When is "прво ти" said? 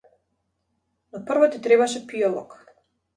1.27-1.61